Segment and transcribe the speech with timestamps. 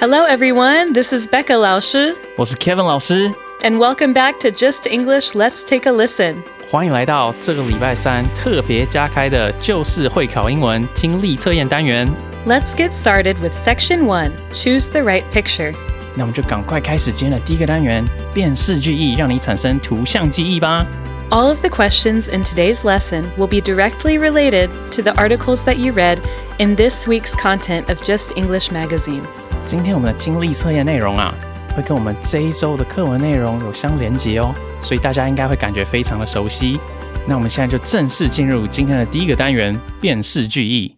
[0.00, 0.92] Hello, everyone.
[0.92, 3.32] This is Becca 老师我是 Kevin 老师，
[3.62, 5.34] and welcome back to Just English.
[5.34, 6.42] Let's take a listen.
[6.70, 12.12] 欢迎来到这个礼拜三特别加开的就是会考英文听力测验单元。
[12.46, 15.74] Let's get started with Section 1 Choose the right picture.
[16.14, 20.86] 那我们就赶快开始今天的第一个单元——辨识句意，让你产生图像记忆吧。
[21.30, 25.76] All of the questions in today's lesson will be directly related to the articles that
[25.76, 26.18] you read
[26.58, 29.22] in this week's content of Just English magazine.
[29.63, 31.33] 今天我们的听力测验内容啊，
[31.75, 36.77] 会跟我们这一周的课文内容有相连结哦，所以大家应该会感觉非常的熟悉。
[37.25, 40.93] 那我们现在就正式进入今天的第一个单元——辨识句意。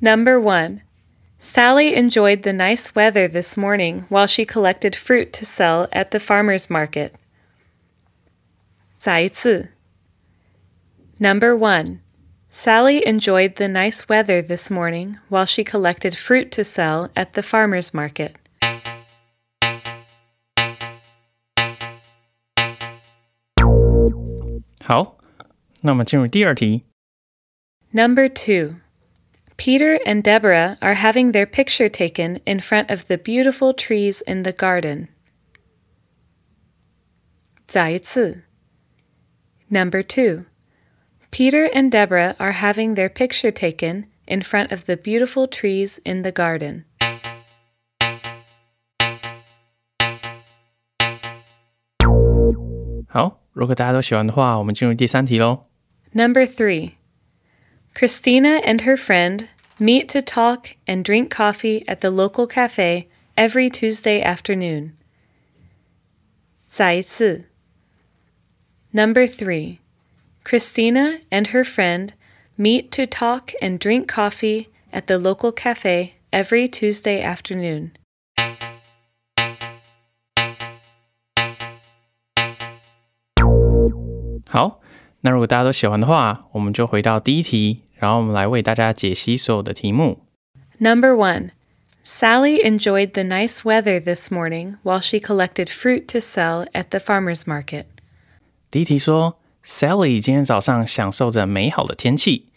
[0.00, 0.80] Number one,
[1.38, 6.18] Sally enjoyed the nice weather this morning while she collected fruit to sell at the
[6.18, 7.10] farmer's market.
[8.98, 9.75] 再一次
[11.19, 12.01] Number 1
[12.49, 17.41] Sally enjoyed the nice weather this morning while she collected fruit to sell at the
[17.41, 18.35] farmer's market.
[24.83, 25.17] 好，
[25.81, 26.83] 那我们进入第二题。
[27.91, 28.75] Number 2
[29.55, 34.43] Peter and Deborah are having their picture taken in front of the beautiful trees in
[34.43, 35.07] the garden.
[37.67, 38.43] 再一次
[39.69, 40.45] Number 2
[41.31, 46.23] Peter and Deborah are having their picture taken in front of the beautiful trees in
[46.23, 46.83] the garden.
[53.07, 55.65] 好，如果大家都喜欢的话，我们进入第三题喽。
[56.13, 56.91] Number 3
[57.93, 59.47] Christina and her friend
[59.79, 64.91] meet to talk and drink coffee at the local cafe every Tuesday afternoon.
[66.69, 67.49] 再一次
[68.93, 69.79] Number 3
[70.45, 72.13] Christina and her friend
[72.57, 77.91] meet to talk and drink coffee at the local cafe every Tuesday afternoon.
[84.47, 84.81] 好，
[85.21, 90.25] 那如果大家都喜欢的话，我们就回到第一题，然后我们来为大家解析所有的题目。
[90.79, 91.51] Number 1
[92.03, 96.99] Sally enjoyed the nice weather this morning while she collected fruit to sell at the
[96.99, 97.85] farmer's market.
[98.69, 102.49] 第一题说 ，Sally 今天早上享受着美好的天气，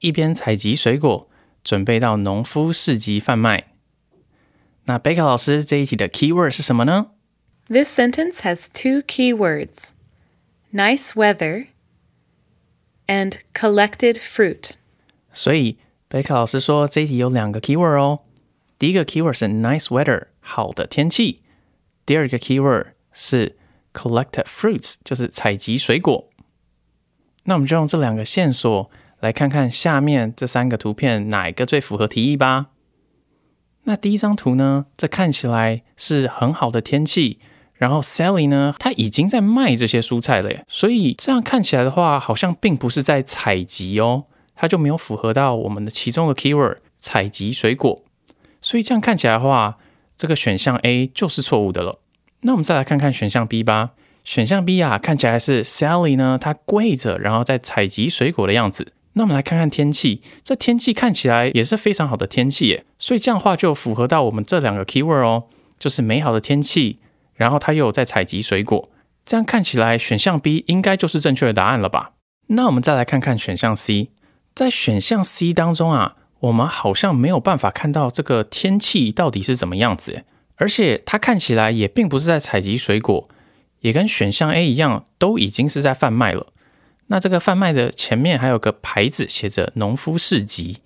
[0.00, 1.28] 一边采集水果，
[1.62, 3.72] 准备到农夫市集贩卖。
[4.84, 7.08] 那贝卡老师这一题的 keyword 是什么呢？
[7.68, 9.90] This sentence has two key words
[10.72, 11.68] nice weather
[13.06, 14.72] and collected fruit.
[15.32, 15.78] 所以
[16.08, 18.20] 贝卡老师说这一题有两个 keyword 哦。
[18.78, 21.40] 第一个 keyword 是 nice weather，好的天气；
[22.04, 23.56] 第二个 keyword 是
[23.92, 26.28] collected fruits，就是采集水果。
[27.45, 28.91] 那我们就用这两个线索
[29.21, 32.67] 来看看下面这三个图片哪一个最符合题意吧。
[33.83, 37.39] 那第一张图呢，这看起来是很好的天气，
[37.75, 44.25] 然后 Sally 呢，她已经在卖这些蔬菜了耶，所以这样看起来的话，好像并不是在采集哦，
[44.55, 48.03] 它就没有符合到我们的其中的 keyword 采集水果。
[48.59, 49.77] 所以这样看起来的话，
[50.17, 51.99] 这个选项 A 就是错误的了。
[52.41, 53.91] 那我们再来看看选项 B 吧。
[54.25, 58.91] 选项 B 啊，看起来是 Sally 呢，她跪着，然后在采集水果的样子。
[59.13, 62.83] 那我们来看看天气，这天气看起来也是非常好的天气耶。
[62.99, 65.43] 所以这样的话就符合到我们这两个 keyword 哦，
[65.79, 66.99] 就是美好的天气，
[67.35, 68.89] 然后她又在采集水果。
[69.23, 72.11] 这样看起来选项 B 应该就是正确的答案了吧？
[72.47, 74.09] 那我们再来看看选项 C，
[74.53, 80.25] 在选项 C 当中啊，我们好像没有办法看到这个天气到底是怎么样子，
[80.57, 83.29] 而且它看起来也并不是在采集水果，
[83.85, 86.47] 也跟选项 A 一样，都已经是在贩卖了。
[87.05, 90.79] 那这个贩卖的前面还有个牌子写着“农夫市集”，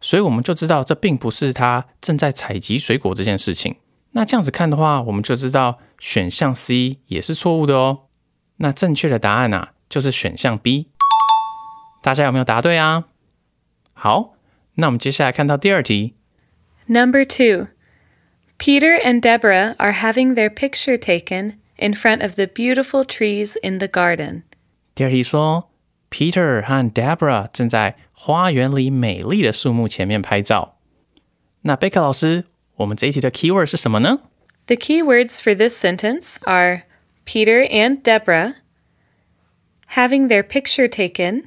[0.00, 3.74] 所以我们就知道这并不是他正在采集水果这件事情。
[4.12, 8.02] 那这样子看的话，我们就知道选项 C 也是错误的哦。
[8.58, 10.86] 那正确的答案啊，就是选项 B。
[12.00, 13.06] 大家有没有答对啊？
[13.92, 14.36] 好，
[14.74, 16.14] 那我们接下来看到第二题。
[16.86, 17.66] Number two,
[18.56, 23.77] Peter and Deborah are having their picture taken in front of the beautiful trees in
[23.77, 24.43] the garden.
[24.93, 25.69] 第二题说，
[26.09, 30.77] Peter 和 Debra 正在花园里美丽的树木前面拍照。
[31.61, 32.45] 那贝克老师，
[32.75, 34.21] 我们这一题的 keyword 是什么呢？
[34.67, 36.83] The key words for this sentence are
[37.25, 38.55] Peter and Deborah,
[39.95, 41.45] having their picture taken,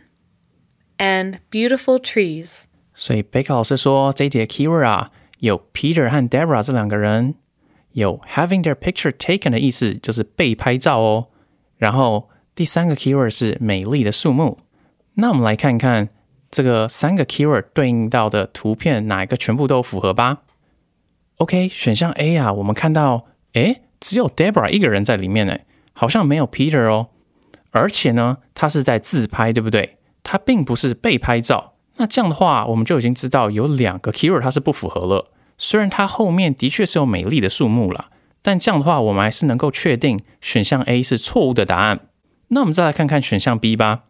[0.99, 2.62] and beautiful trees.
[2.95, 5.11] 所以贝克老师说这一题的 keyword 啊，
[5.41, 7.35] 有 Peter 和 Debra 这两个人，
[7.94, 11.28] 有 having their picture taken 的意思，就是被拍照哦。
[11.78, 14.60] 然后第三个 keyword 是美丽的树木。
[15.16, 16.10] 那我们来看看
[16.52, 20.44] 这个三个 keyword 对应到的图片哪一个全部都符合吧。
[21.38, 27.08] OK，选项 A 啊，我们看到，诶，只有 Deborah 一个人在里面，诶，好像没有 Peter 哦。
[27.72, 29.98] 而且呢，他是在自拍，对不对？
[30.24, 31.76] 他并不是被拍照。
[31.98, 35.32] 那这样的话，我们就已经知道有两个 keyword 它是不符合了。
[35.60, 38.10] 虽然它后面的确是有美丽的树木啦，
[38.42, 42.00] 但这样的话，我们还是能够确定选项 A 是错误的答案。
[42.48, 44.06] 那我们再来看看选项 B 吧。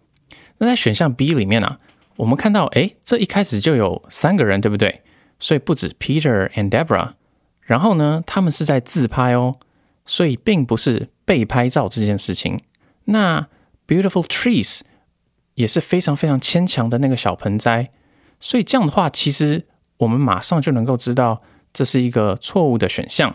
[0.59, 1.79] 那在选项 B 里面啊，
[2.17, 5.01] 我们看到，诶，这一开始就有三个人，对不对？
[5.39, 7.13] 所以不止 Peter and Deborah。
[7.61, 9.55] 然后呢，他们是在自拍哦，
[10.05, 12.59] 所以并不是被拍照这件事情。
[13.05, 13.47] 那
[13.87, 14.81] beautiful trees
[15.55, 17.89] 也是非常非常牵强的那个小盆栽，
[18.39, 19.65] 所以这样的话，其实
[19.99, 21.41] 我们马上就能够知道
[21.71, 23.33] 这是一个错误的选项。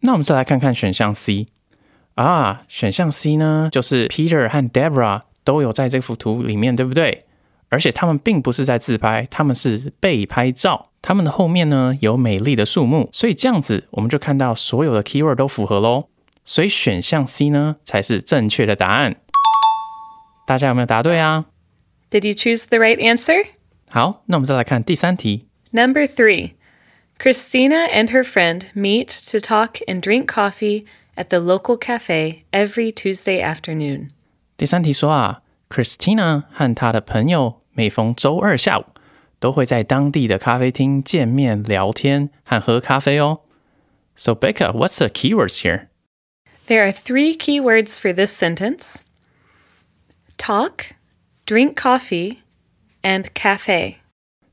[0.00, 1.46] 那我们再来看看选项 C
[2.14, 7.20] 啊，选项 C 呢，就是 Peter 和 Debra 都有在这幅图里面，对不对？
[7.68, 10.86] 而且他们并不是在自拍，他们是被拍照。
[11.02, 16.08] 他们的后面呢有美丽的树木，所以这样子我们就看到所有的 keyword 都符合喽。
[16.44, 19.16] 所以选项 C 呢才是正确的答案。
[20.46, 21.46] 大家有没有答对啊
[22.10, 23.48] ？Did you choose the right answer?
[23.90, 25.47] 好，那我们再来看第三题。
[25.71, 26.53] Number three.
[27.19, 30.85] Christina and her friend meet to talk and drink coffee
[31.15, 34.09] at the local cafe every Tuesday afternoon.
[34.57, 38.85] 第三题说啊，Christina 和她的朋友每逢周二下午
[39.39, 43.41] 都会在当地的咖啡厅见面聊天和喝咖啡哦。
[44.15, 45.87] So Becca, what's the keywords here?
[46.67, 49.03] There are three key words for this sentence
[50.37, 50.95] talk,
[51.45, 52.37] drink coffee,
[53.01, 53.97] and cafe.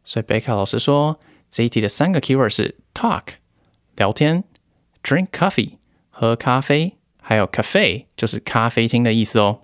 [0.06, 1.20] 所以贝卡老师说，
[1.50, 3.24] 这一题的三个 keyword 是 talk
[3.98, 4.46] 聊天
[5.04, 5.74] ，drink coffee
[6.10, 9.64] 喝咖啡，还有 cafe 就是咖啡厅的意思哦。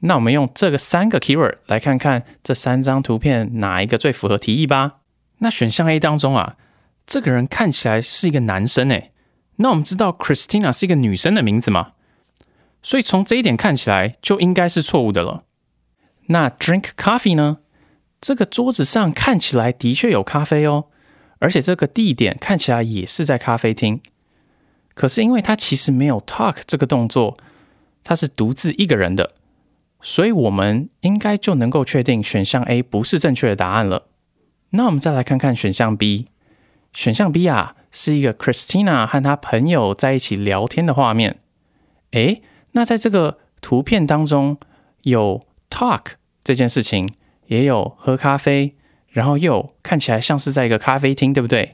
[0.00, 4.98] 那我们用这个三个 keyword 来看看这三张图片哪一个最符合题意吧。
[5.38, 6.56] 那选项 A 当中啊，
[7.06, 9.12] 这个人看起来是一个男生诶。
[9.56, 11.92] 那我们知道 Christina 是一个女生的名字嘛，
[12.82, 15.44] 所以从这一点看起来就应该是错误的了。
[16.26, 17.58] 那 drink coffee 呢？
[18.20, 20.86] 这个桌子上看起来的确有咖啡哦，
[21.38, 24.00] 而且这个地点看起来也是在咖啡厅。
[24.94, 27.38] 可是因为他其实没有 talk 这个动作，
[28.04, 29.30] 他是独自一个人的，
[30.02, 34.08] 所以我们应该就能够确定选项 A 不是正确的答案了。
[34.70, 36.26] 那我们再来看看选项 B，
[36.92, 41.38] 选项 B 啊是一个 Christina 和她朋友在一起聊天的画面。
[42.10, 42.42] 诶，
[42.72, 44.58] 那在这个图片当中
[45.02, 45.40] 有
[45.70, 46.02] talk
[46.44, 47.14] 这件事情。
[47.50, 48.76] 也有喝咖啡，
[49.08, 51.70] 然后又看起来像是在一个咖啡厅，对不对？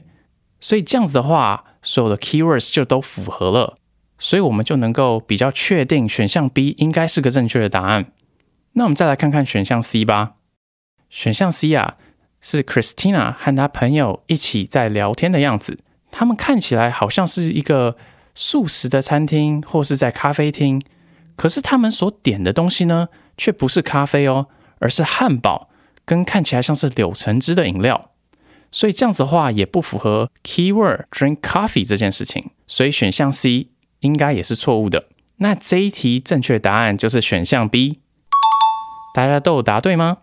[0.59, 3.75] 所以这样子的话，所有的 keywords 就都符合了，
[4.17, 8.11] 所以我们就能够比较确定选项 B 应该是个正确的答案。
[8.73, 10.33] 那我们再来看看选项 C 吧。
[11.11, 11.97] 选项 C 啊，
[12.41, 15.77] 是 Christina 和她朋友一起在聊天的样子，
[16.09, 17.95] 他们看起来好像是一个
[18.33, 20.81] 素食的餐厅或是在咖啡厅，
[21.35, 24.47] 可是他们所点的东西呢，却不是咖啡哦。
[24.79, 25.69] 而是汉堡
[26.05, 28.11] 跟看起来像是柳橙汁的饮料，
[28.71, 33.67] 所以这样子的话也不符合 keyword drink coffee 这件事情，所以选项 C
[34.01, 35.05] 应该也是错误的。
[35.37, 37.99] 那这一题正确答案就是选项 B，
[39.13, 40.17] 大家都有答对吗？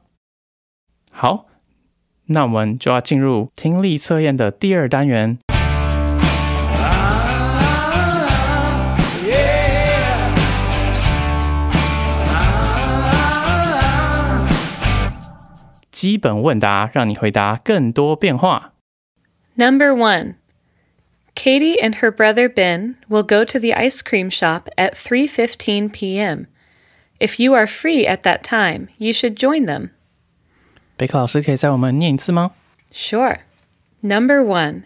[1.12, 1.46] 好，
[2.26, 5.38] 那我们就要进入听力测验的第二单元。
[16.03, 18.73] 基本问答，让你回答更多变化。
[19.55, 20.35] Number one.
[21.35, 26.47] Katie and her brother Ben will go to the ice cream shop at 3:15 p.m.
[27.19, 29.91] If you are free at that time, you should join them.
[30.97, 32.51] 贝克老师可以在我们念一次吗？
[32.91, 33.39] Sure.
[34.01, 34.83] Number 1.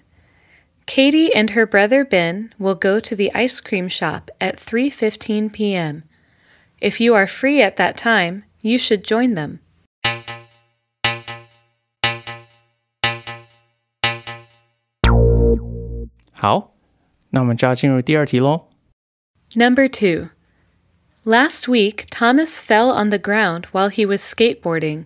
[0.86, 6.04] Katie and her brother Ben will go to the ice cream shop at 3:15 p.m.
[6.80, 9.60] If you are free at that time, you should join them.
[16.38, 16.74] 好，
[17.30, 18.70] 那我们就要进入第二题喽。
[19.56, 20.30] Number 2.
[21.26, 25.06] Last week, Thomas fell on the ground while he was skateboarding.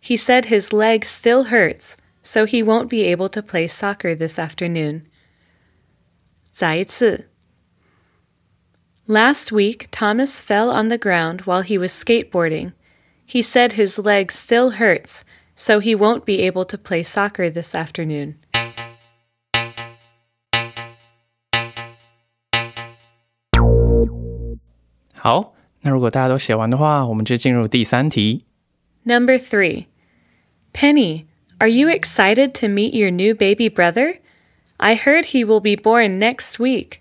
[0.00, 4.38] He said his leg still hurts, so he won't be able to play soccer this
[4.38, 5.04] afternoon.
[6.52, 7.30] 再一次.
[9.06, 12.72] Last week, Thomas fell on the ground while he was skateboarding.
[13.26, 15.24] He said his leg still hurts,
[15.56, 18.36] so he won't be able to play soccer this afternoon.
[25.28, 28.44] 好，那如果大家都写完的话，我们就进入第三题。
[29.04, 29.86] Number three.
[30.72, 31.26] Penny,
[31.58, 34.20] are you excited to meet your new baby brother?
[34.78, 36.98] I heard he will be born next week.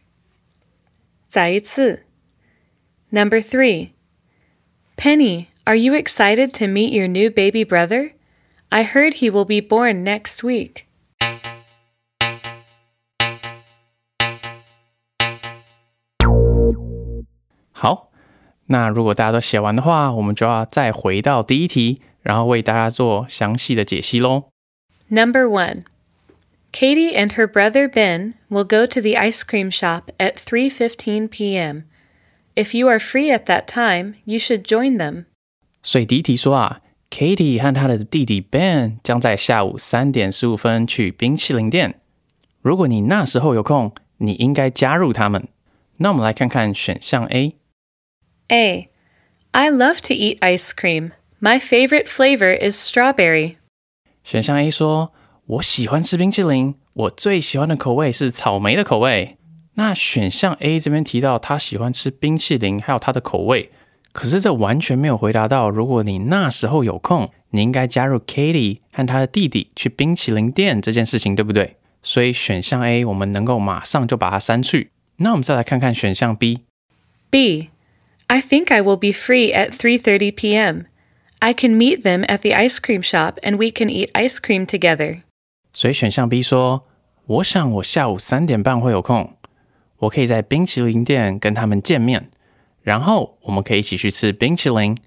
[1.27, 2.03] 再一次.
[3.09, 3.91] Number three.
[4.95, 8.11] Penny, are you excited to meet your new baby brother?
[8.69, 10.85] I heard he will be born next week.
[17.71, 18.06] 好，
[18.67, 24.45] 那如果大家都写完的话，我们就要再回到第一题，然后为大家做详细的解析喽。
[25.09, 25.83] Number one.
[26.71, 31.83] Katie and her brother Ben will go to the ice cream shop at 3:15 p.m.
[32.55, 35.25] If you are free at that time, you should join them.
[35.83, 41.99] 所以第一题说啊，Katie 和他的弟弟 Ben 将在下午三点十五分去冰淇淋店。
[42.61, 45.47] 如果你那时候有空，你应该加入他们。
[45.97, 47.55] 那我们来看看选项 A。
[48.50, 48.88] A.
[49.52, 51.12] I love to eat ice cream.
[51.40, 53.56] My favorite flavor is strawberry.
[54.24, 55.12] 选项 A 说
[55.46, 59.36] ：“我喜欢吃冰淇淋，我最喜欢的口味是草莓的口味。”
[59.74, 63.70] 那选项 A 这边提到他喜欢吃冰淇淋，还有他的口味，
[64.12, 71.76] 可是这完全没有回答到，如果你那时候有空，你应该加入 Katie 和他的弟弟去冰淇淋店这件事情，对不对？
[72.02, 74.90] 所以选项 A 我们能够马上就把它删去。
[75.18, 76.64] 那我们再来看看选项 B。
[77.30, 77.70] B.
[78.27, 80.85] I think I will be free at 3:30 p.m.
[81.39, 84.65] I can meet them at the ice cream shop and we can eat ice cream
[84.65, 85.21] together.
[85.73, 89.33] 所以选项 B 说：“我想我下午三点半会有空，
[89.97, 92.29] 我可以在冰淇淋店跟他们见面，
[92.81, 94.97] 然后我们可以一起去吃冰淇淋。”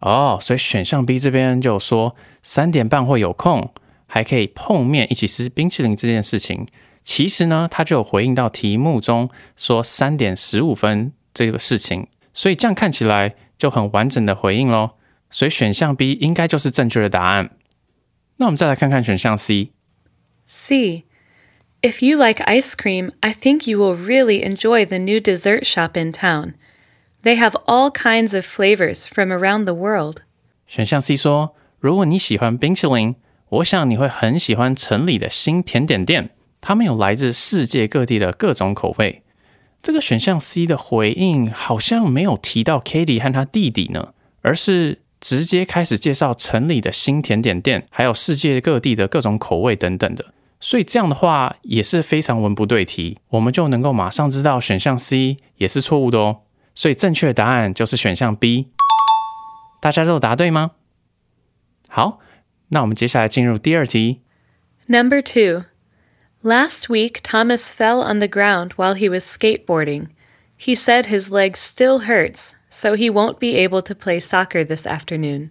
[0.00, 3.72] 哦，所以选项 B 这边就说三点半会有空，
[4.06, 6.66] 还可以碰面一起吃冰淇淋这件事情。
[7.02, 14.98] 其实呢，他就有回应到题目中说三点十五分这个事情， 所以这样看起来就很完整的回应咯。
[15.30, 17.50] 所以选项 B 应该就是正确的答案。
[18.36, 19.72] 那我们再来看看选项 C。
[20.46, 21.04] C.
[21.82, 26.00] If you like ice cream, I think you will really enjoy the new dessert shop
[26.00, 26.54] in town.
[27.22, 30.18] They have all kinds of flavors from around the world.
[30.66, 33.16] 选项 C 说，如果你喜欢冰淇淋，
[33.48, 36.30] 我想你会很喜欢城里的新甜点店，
[36.60, 39.19] 他们有来自世界各地的各种口味。
[39.81, 50.33] 这个选项 C 的回应好像没有提到 Katie 和他弟弟呢，而是直接开始介绍城里的新甜点店，还有世界各地的各种口味等等的。
[50.59, 56.41] 所以这样的话也是非常文不对题，我们就能够马上知道选项 C 也是错误的哦。
[56.75, 58.67] 所以正确答案就是选项 B。
[59.81, 60.71] 大家都答对吗？
[61.89, 62.19] 好，
[62.69, 64.21] 那我们接下来进入第二题。
[64.85, 65.70] Number two.
[66.42, 70.08] Last week, Thomas fell on the ground while he was skateboarding.
[70.58, 74.86] He said his leg still hurts, so he won't be able to play soccer this
[74.86, 75.50] afternoon.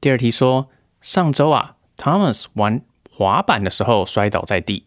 [0.00, 4.86] 第二题说，上周啊，Thomas 玩滑板的时候摔倒在地，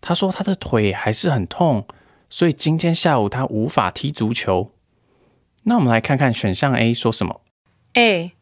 [0.00, 1.86] 他说他的腿还是很痛，
[2.30, 4.72] 所以今天下午他无法踢足球。
[5.64, 7.42] 那我们来看看选项 A 说什么。
[7.94, 8.32] A.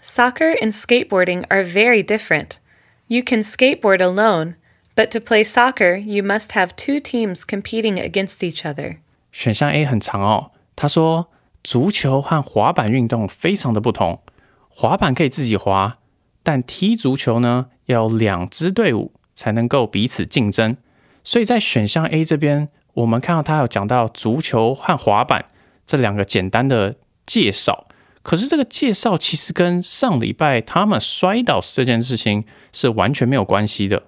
[0.00, 2.58] Soccer and skateboarding are very different.
[3.06, 4.54] You can skateboard alone,
[4.97, 8.97] But to play soccer, you must have two teams competing against each other.
[9.31, 11.27] 选项 A 很长哦，他说
[11.63, 14.21] 足球和滑板运动非常的不同，
[14.67, 15.99] 滑板可以自己滑，
[16.41, 20.75] 但踢足球呢要两支队伍才能够彼此竞争。
[21.23, 25.45] 所以在选项 A 这边，我们看到他有讲到足球和滑板
[25.85, 27.87] 这两个简单的介绍，
[28.23, 34.03] 可是这个介绍其实跟上礼拜他们摔倒这件事情是完全没有关系的。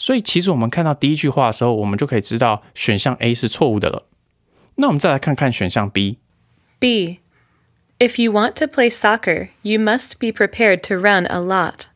[0.00, 4.06] 所以其实我们看到第一句话的时候，我们就可以知道选项 A 是错误的了。
[4.76, 6.16] 那我们再来看看选项 B。
[6.78, 7.18] B.
[7.98, 11.88] If you want to play soccer, you must be prepared to run a lot.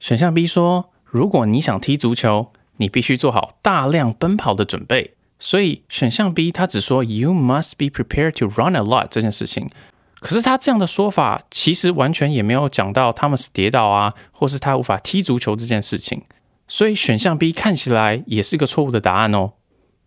[0.00, 5.14] 选项 B 说，如果你想踢足球，你必须做好大量奔跑的准备。
[5.38, 9.70] 所以选项 B 它只说 you must be prepared to run a lot 这件事情。
[10.18, 16.24] 可是他这样的说法，其实完全也没有讲到他们是跌倒啊，或是他无法踢足球这件事情。
[16.68, 19.52] 所以选项 B 看起来也是个错误的答案哦。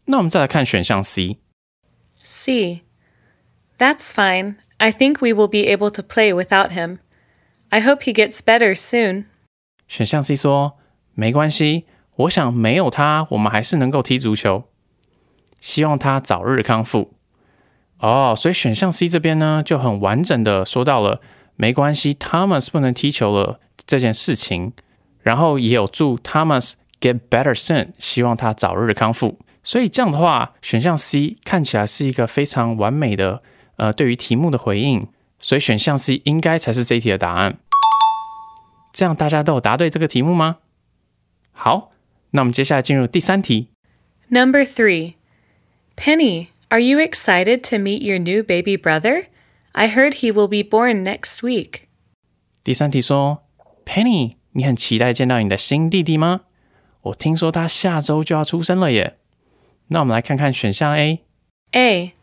[0.06, 1.38] 那我们再来看选项 C。
[2.22, 2.82] C.
[3.78, 4.56] That's fine.
[4.78, 7.00] I think we will be able to play without him.
[7.70, 9.26] I hope he gets better soon.
[9.88, 10.78] 选项 C 说
[11.14, 11.86] 没关系，
[12.16, 14.66] 我想没有他，我们还是能够踢足球。
[15.60, 17.14] 希望他早日康复。
[18.00, 21.22] 哦，所以选项 C 这边呢就很完整的说到了
[21.56, 24.74] 没关系，Thomas 不能踢球了这件事情，
[25.23, 29.39] 然后也有祝 Thomas get better soon，希望他早日康复。
[29.63, 33.43] 所以这样的话，选项 C 看起来是一个非常完美的
[33.77, 35.07] 呃对于题目的回应，
[35.41, 37.59] 所以选项 C 应该才是这一题的答案。
[38.93, 40.59] 这样大家都有答对这个题目吗？
[41.53, 41.91] 好，
[42.31, 43.69] 那我们接下来进入第三题。
[44.29, 45.15] Number three.
[45.97, 49.27] Penny, are you excited to meet your new baby brother?
[49.73, 51.83] I heard he will be born next week.
[52.63, 53.45] 第三题说，
[53.85, 56.42] Penny， 你很期待见到你的新弟弟吗？
[57.02, 59.18] 我听说他下周就要出生了耶。
[59.88, 61.22] 那我们来看看选项 A。
[61.72, 62.14] A.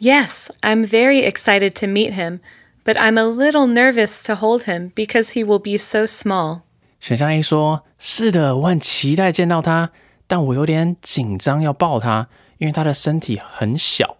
[0.00, 2.40] Yes, I'm very excited to meet him,
[2.84, 6.60] but I'm a little nervous to hold him because he will be so small.
[7.00, 9.90] 选项 A 说：“是的，我很期待见到他，
[10.26, 14.18] 但我有点紧张要抱他，因为他的身体很小。”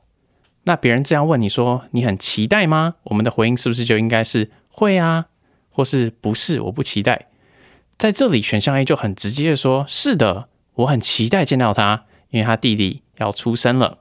[0.64, 5.26] 那别人这样问你说：“你很期待吗？”我们的回应是不是就应该是“会啊”
[5.70, 6.60] 或是“不是”？
[6.62, 7.27] 我不期待。
[7.98, 13.98] 在这里，选项 A 就很直接的说：“是的，我很期待见到他，因为他弟弟要出生了。”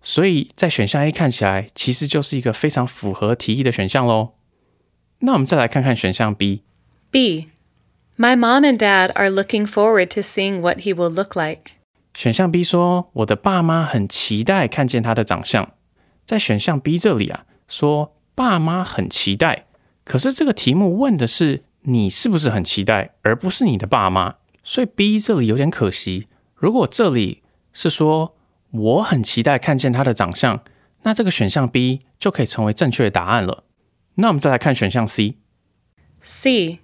[0.00, 4.34] 所以在选项 A 看起来，其实就是一个非常符合题意的选项喽。
[5.18, 6.62] 那我们再来看看选项 B。
[7.10, 7.48] B.
[8.16, 11.72] My mom and dad are looking forward to seeing what he will look like.
[12.14, 15.72] 选项 B 说：“我的爸妈很期待看见他的长相。”
[16.24, 19.66] 在选项 B 这里啊，说爸妈很期待，
[20.04, 26.27] 可是这个题目问的是你是不是很期待，而不是你的爸妈，所以 B 这里有点可惜。
[26.55, 28.35] 如果这里是说
[28.71, 30.63] 我很期待看见他的长相，
[31.03, 33.63] 那这个选项 B 就可以成为正确的答案了。
[34.15, 35.37] 那我们再来看选项 C。
[36.21, 36.79] C.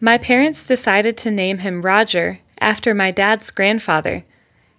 [0.00, 4.24] My parents decided to name him Roger after my dad's grandfather.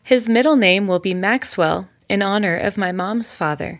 [0.03, 3.79] His middle name will be Maxwell in honor of my mom's father.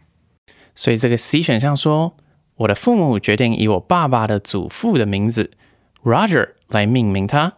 [0.75, 2.15] 所以这个 C 选项说，
[2.60, 5.50] 我的父母决定以我爸爸的祖父的名字
[6.02, 7.54] Roger 来命名他，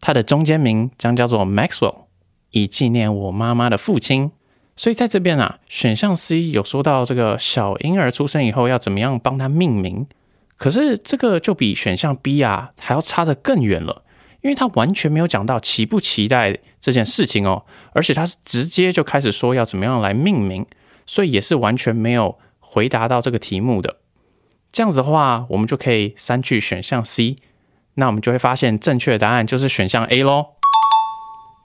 [0.00, 2.06] 他的中间名将叫做 Maxwell，
[2.50, 4.30] 以纪念我妈妈的父亲。
[4.76, 10.06] 所以在这边啊，选项 C 有说到这个小婴儿出生以后要怎么样帮他命名，
[10.56, 14.04] 可是这个就比选项 B 啊还要差得更远了，
[14.40, 20.64] 因为他完全没有讲到期不期待这件事情哦，而且他是直接就开始说要怎么样来命名。
[21.06, 23.98] 所以也是完全没有回答到这个题目的。
[24.73, 27.35] 这样子的话，我们就可以删去选项 C，
[27.95, 30.55] 那我们就会发现正确的答案就是选项 A 咯。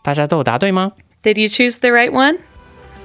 [0.03, 0.93] 大家都有答对吗？
[1.23, 2.39] Did you choose the right one?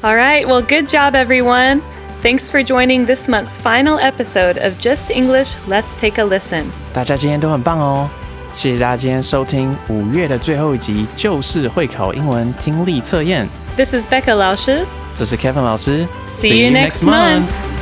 [0.02, 1.82] All right, well, good job, everyone.
[2.22, 6.66] Thanks for joining this month's final episode of Just English Let's Take a Listen.
[6.94, 8.10] 大家今天都很棒哦，
[8.54, 13.48] 谢谢大家今天收听五月的最后一集，就是会考英文听力测验。
[13.78, 14.86] This is Becca Lausche.
[15.16, 16.06] 这是 Kevin 老师
[16.40, 17.73] See you next month.